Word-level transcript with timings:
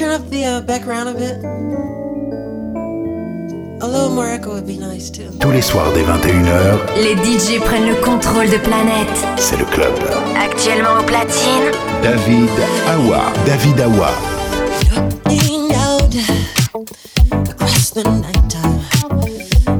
turn 0.00 0.12
up 0.12 0.30
the 0.30 0.46
uh, 0.46 0.60
background 0.62 1.10
a 1.10 1.12
bit? 1.12 1.36
A 3.82 3.86
little 3.86 4.08
more 4.08 4.26
echo 4.26 4.54
would 4.54 4.66
be 4.66 4.78
nice 4.78 5.10
too. 5.10 5.28
Tous 5.40 5.50
les 5.50 5.60
soirs 5.60 5.92
dès 5.92 6.02
21h, 6.02 6.78
les 6.96 7.16
DJ 7.16 7.60
prennent 7.60 7.86
le 7.86 7.96
contrôle 7.96 8.48
de 8.48 8.56
planète. 8.56 9.08
C'est 9.36 9.58
le 9.58 9.66
club. 9.66 9.92
Actuellement 10.38 11.00
au 11.00 11.02
platine, 11.02 11.70
David 12.02 12.48
Awa. 12.88 13.30
David 13.44 13.78
Awa. 13.78 14.10
Looking 15.26 15.70
out 15.74 16.14
across 17.50 17.90
the 17.90 18.04
night 18.04 18.48
time. 18.48 18.80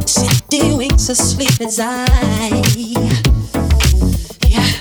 City 0.05 0.75
winks 0.75 1.09
asleep 1.09 1.62
as 1.62 1.80
I 1.80 2.62
hear 2.77 3.09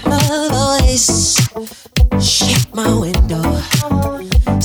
my 0.05 0.49
voice 0.51 1.37
shake 2.19 2.75
my 2.75 2.93
window. 2.93 3.78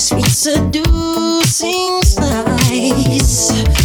sweet 0.04 0.26
seducing 0.26 2.02
slice. 2.02 3.83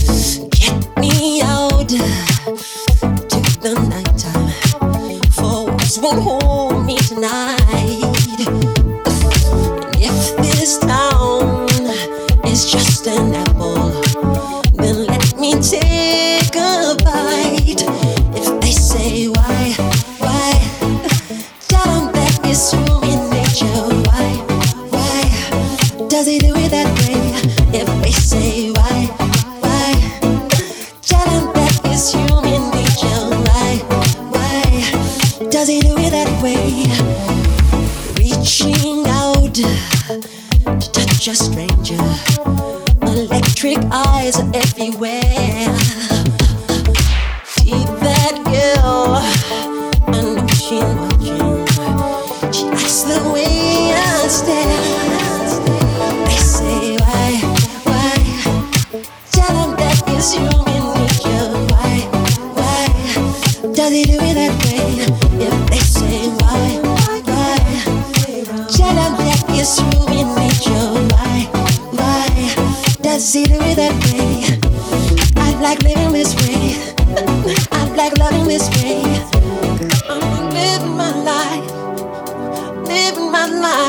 my 83.40 83.48
life. 83.48 83.89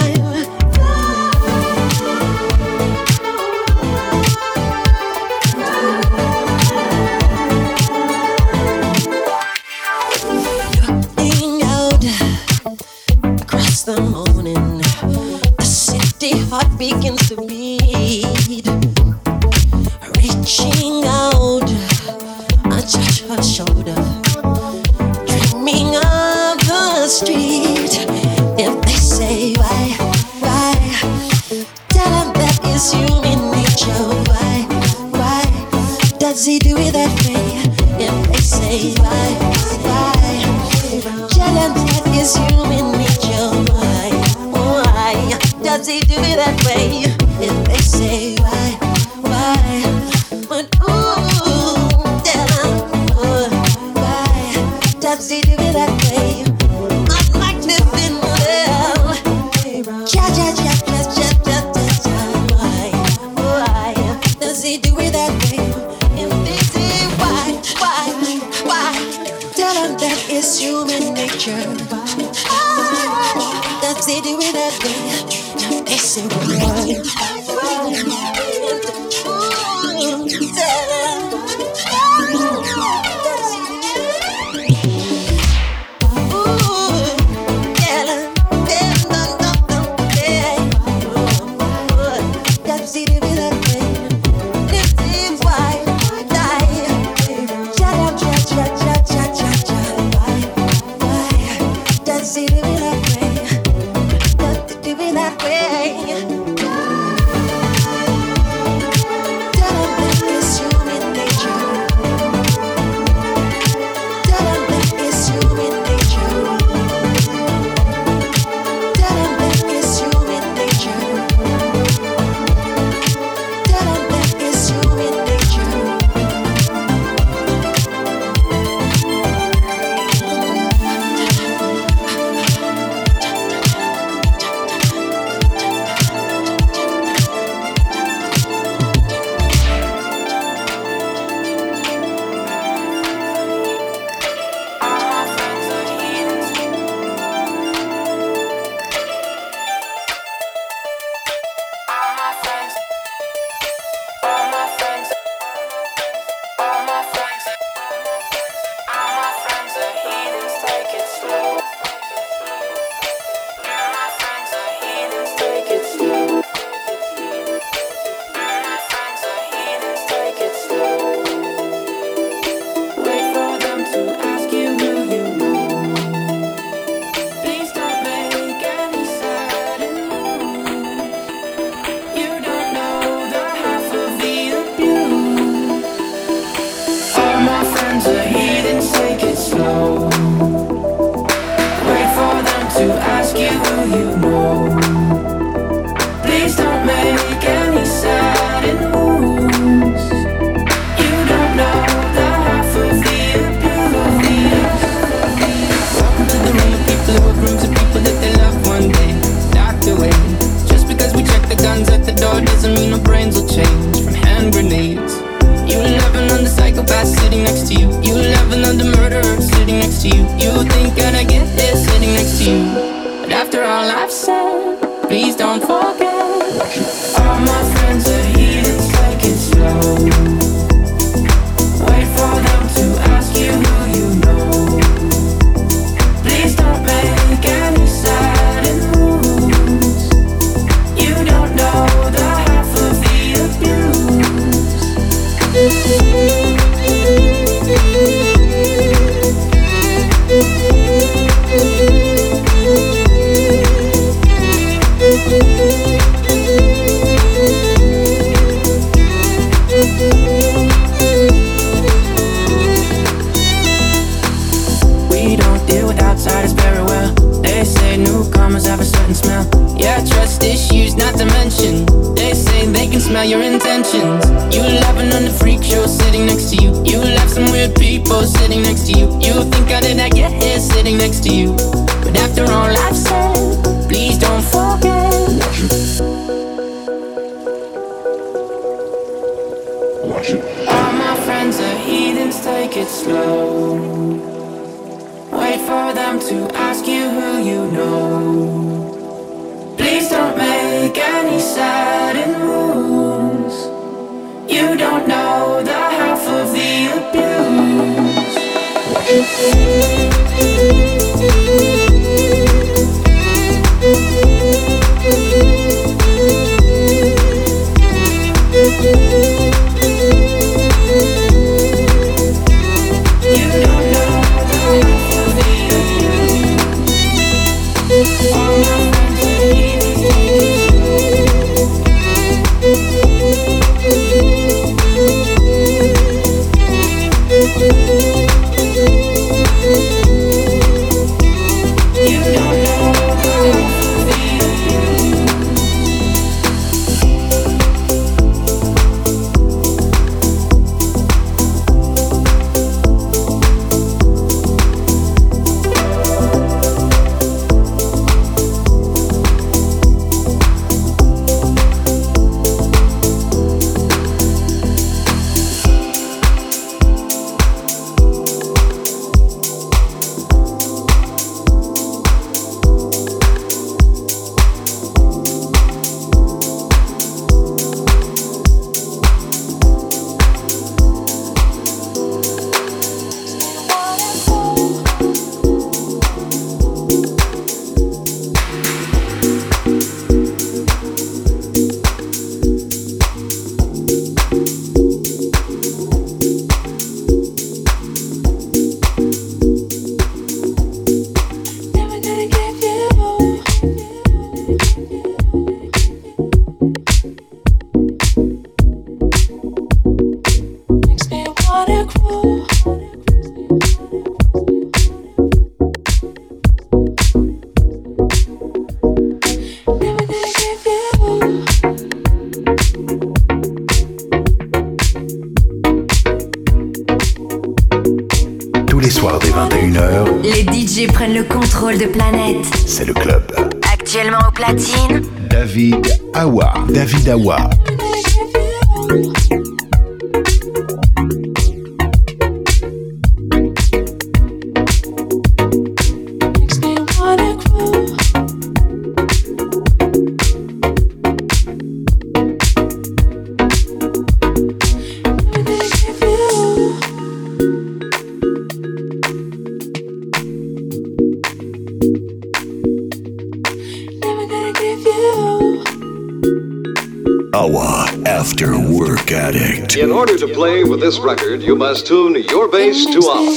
You 471.51 471.57
must 471.57 471.85
tune 471.85 472.15
your 472.31 472.47
bass 472.47 472.87
to 472.87 473.01
off. 473.01 473.30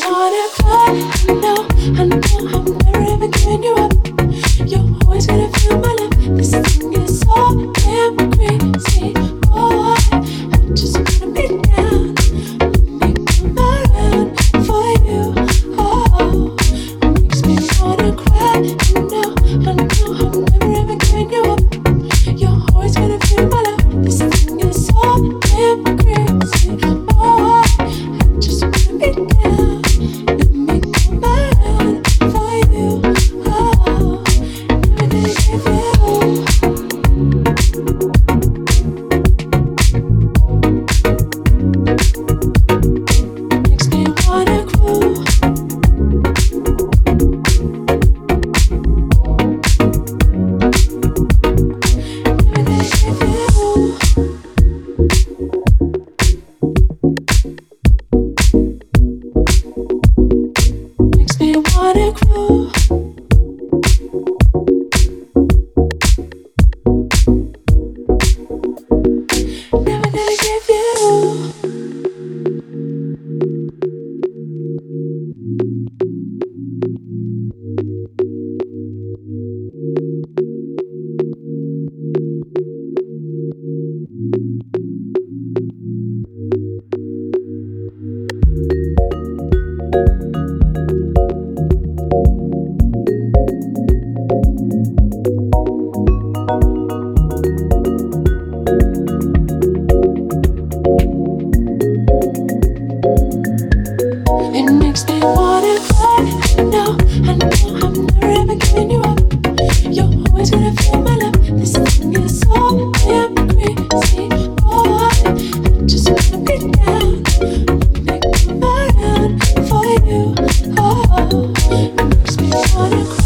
You 122.26 123.23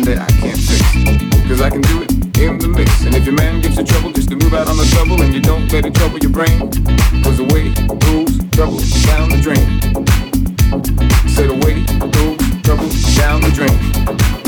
something 0.00 0.14
that 0.14 0.30
I 0.30 0.40
can't 0.40 0.58
fix. 0.58 1.48
Cause 1.48 1.60
I 1.60 1.70
can 1.70 1.80
do 1.82 2.02
it 2.02 2.10
in 2.38 2.58
the 2.58 2.68
mix. 2.68 3.04
And 3.04 3.14
if 3.14 3.24
your 3.24 3.34
man 3.34 3.60
gives 3.60 3.76
you 3.76 3.84
trouble, 3.84 4.12
just 4.12 4.28
to 4.30 4.36
move 4.36 4.54
out 4.54 4.68
on 4.68 4.76
the 4.76 4.84
trouble 4.94 5.20
and 5.22 5.34
you 5.34 5.40
don't 5.40 5.70
let 5.72 5.84
it 5.84 5.94
trouble 5.94 6.18
your 6.18 6.30
brain. 6.30 6.58
Cause 7.22 7.36
the 7.36 7.44
way 7.44 7.72
rules 8.08 8.38
trouble 8.50 8.78
down 9.06 9.30
the 9.30 9.40
drain. 9.40 9.66
Say 11.28 11.46
the 11.46 11.54
way 11.64 11.84
trouble 12.62 12.88
down 13.16 13.40
the 13.40 13.50
drain. 13.50 14.39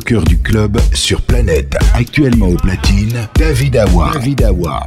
cœur 0.00 0.24
du 0.24 0.38
club 0.38 0.78
sur 0.94 1.20
Planète. 1.22 1.76
Actuellement 1.94 2.48
au 2.48 2.56
platine, 2.56 3.28
David 3.36 3.76
Awa. 3.76 4.10
David 4.14 4.42
Awa. 4.42 4.86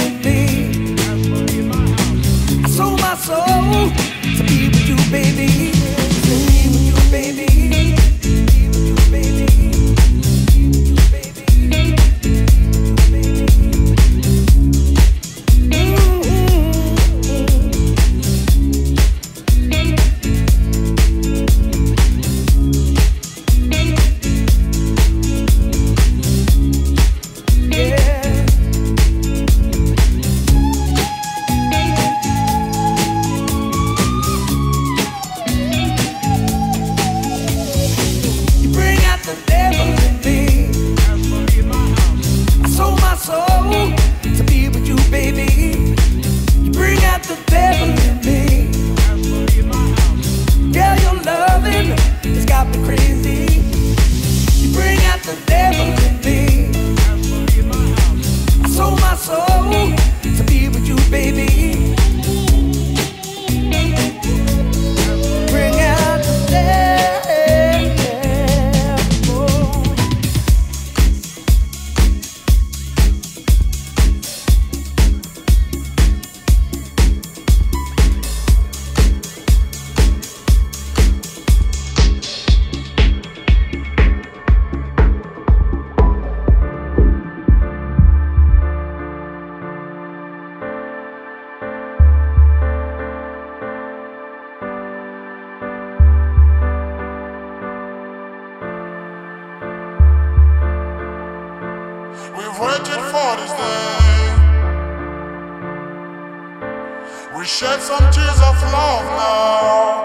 We 107.41 107.47
shed 107.47 107.81
some 107.81 108.05
tears 108.13 108.37
of 108.37 108.53
love 108.69 109.05
now, 109.17 109.97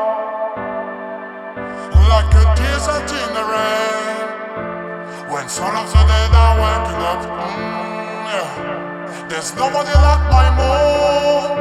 like 2.09 2.33
a 2.33 2.45
desert 2.57 3.13
in 3.13 3.29
the 3.37 3.45
rain. 3.45 4.25
When 5.31 5.47
son 5.47 5.77
of 5.77 5.85
the 5.93 6.01
dead 6.09 6.33
are 6.33 6.57
waking 6.65 7.03
up, 7.13 7.21
mm, 7.21 8.25
yeah. 8.33 9.27
there's 9.29 9.55
nobody 9.55 9.93
like 9.93 10.25
my 10.33 10.49
mom. 10.57 11.61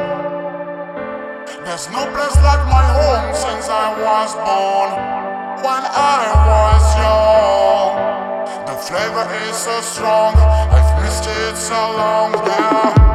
There's 1.66 1.90
no 1.90 2.06
place 2.08 2.36
like 2.40 2.64
my 2.72 2.86
home 2.96 3.34
since 3.34 3.68
I 3.68 3.92
was 4.00 4.32
born. 4.32 4.90
When 5.60 5.84
I 5.92 6.24
was 6.48 6.84
young, 7.04 8.64
the 8.64 8.76
flavor 8.80 9.28
is 9.44 9.54
so 9.54 9.78
strong. 9.82 10.36
I've 10.72 11.02
missed 11.02 11.26
it 11.26 11.54
so 11.54 11.74
long, 11.98 12.32
yeah. 12.32 13.05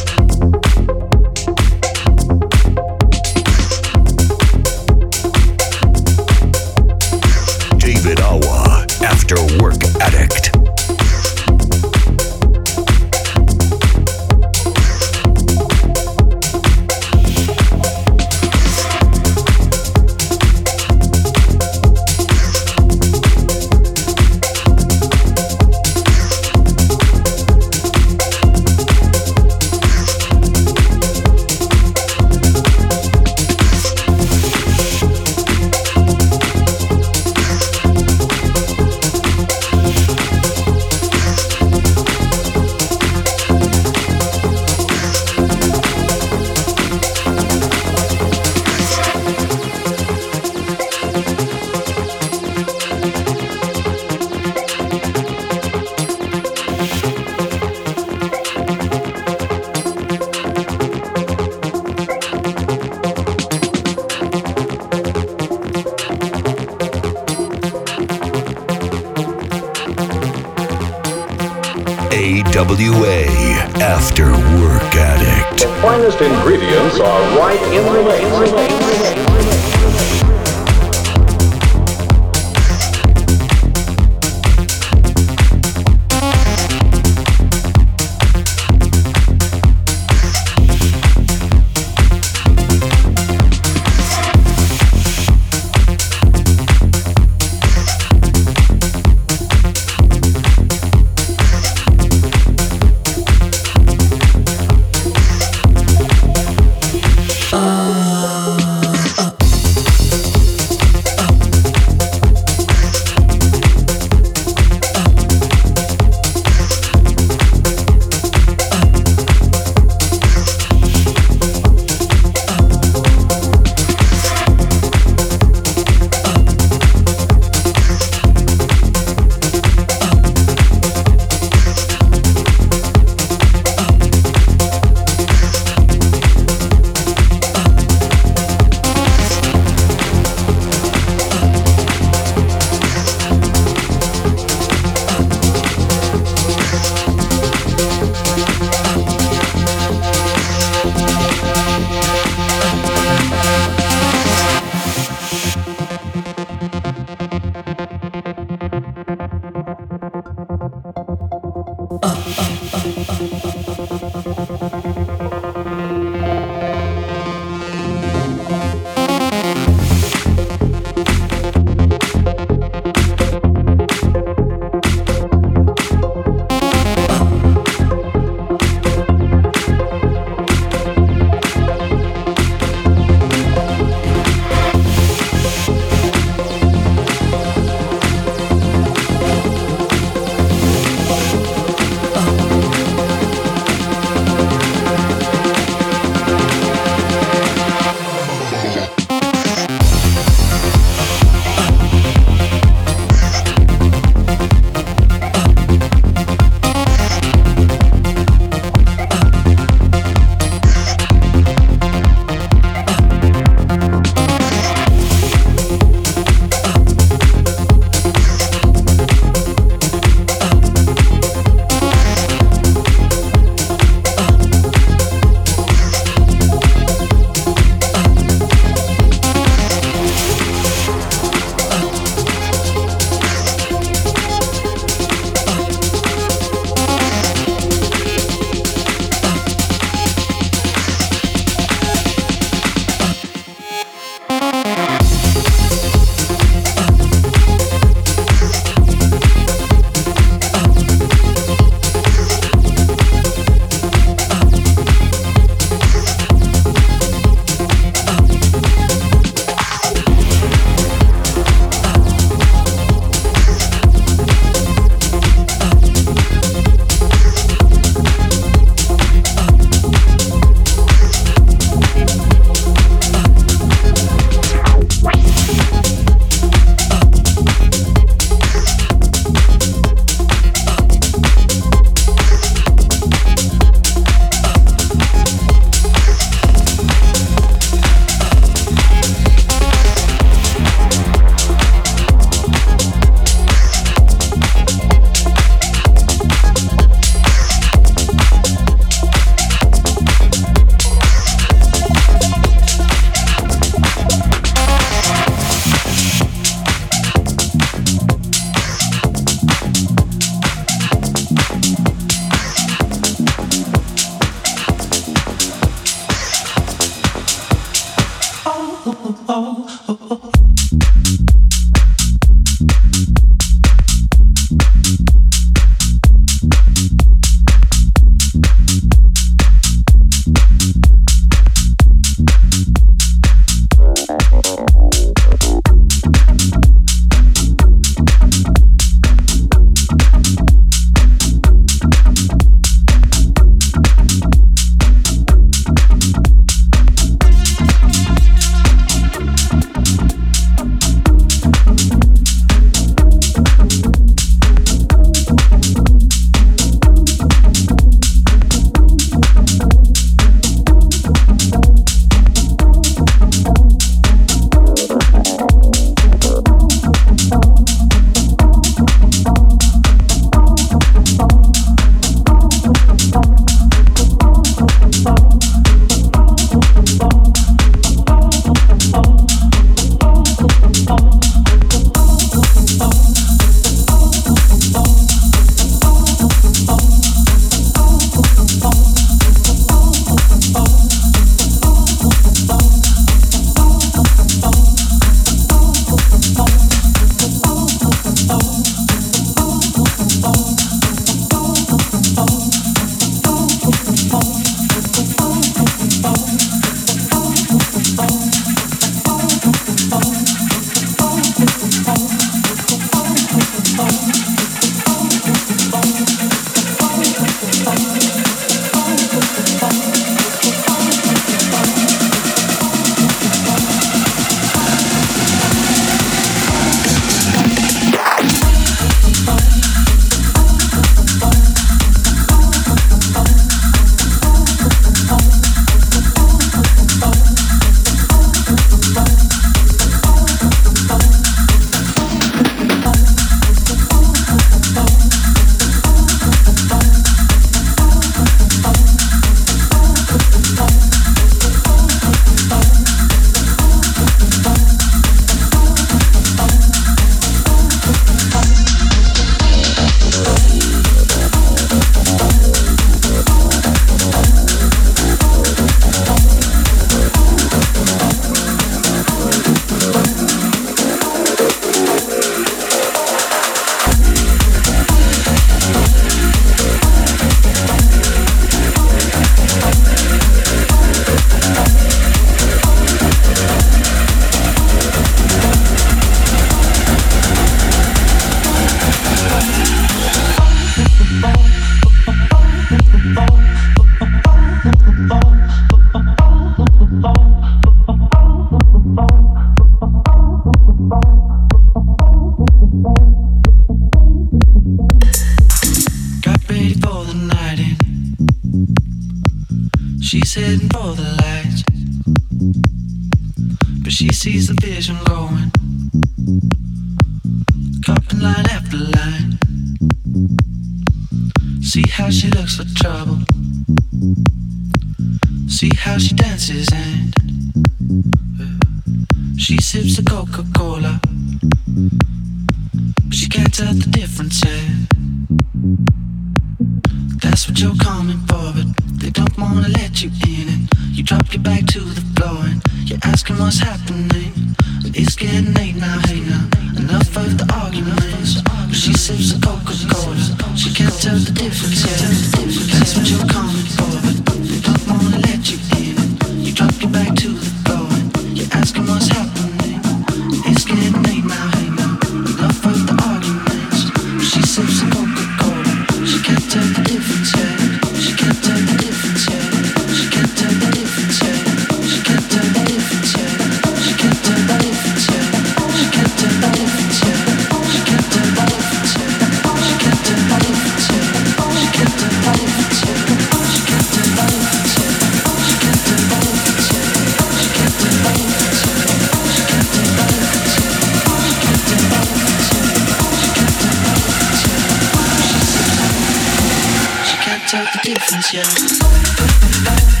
Tell 597.51 597.65
the 597.65 597.79
difference 597.83 598.33
yet. 598.33 600.00